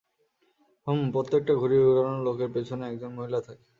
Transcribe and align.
হুম, 0.87 0.99
প্রত্যেকটা 1.13 1.53
ঘুড়ি 1.55 1.77
উড়ানো 1.89 2.19
লোকের 2.27 2.49
পেছনে 2.55 2.83
একজন 2.87 3.11
মহিলা 3.17 3.39
থাকে! 3.41 3.63